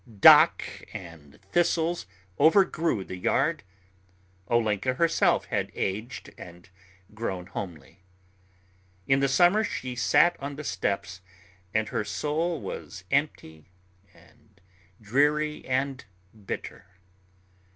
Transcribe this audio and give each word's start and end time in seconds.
Dock 0.19 0.63
and 0.95 1.39
thistles 1.51 2.07
overgrew 2.39 3.03
the 3.03 3.17
yard. 3.17 3.61
Olenka 4.49 4.95
herself 4.95 5.45
had 5.45 5.71
aged 5.75 6.33
and 6.39 6.67
grown 7.13 7.45
homely. 7.45 7.99
In 9.07 9.19
the 9.19 9.27
summer 9.29 9.63
she 9.63 9.95
sat 9.95 10.35
on 10.39 10.55
the 10.55 10.63
steps, 10.63 11.21
and 11.71 11.89
her 11.89 12.03
soul 12.03 12.59
was 12.61 13.03
empty 13.11 13.69
and 14.11 14.59
dreary 14.99 15.63
and 15.67 16.03
bitter. 16.33 16.87